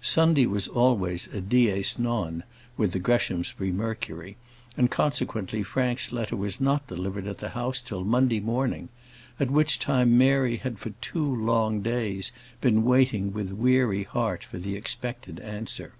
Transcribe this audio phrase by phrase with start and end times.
[0.00, 2.42] Sunday was always a dies non
[2.76, 4.36] with the Greshamsbury Mercury,
[4.76, 8.88] and, consequently, Frank's letter was not delivered at the house till Monday morning;
[9.38, 14.58] at which time Mary had for two long days been waiting with weary heart for
[14.58, 15.92] the expected answer.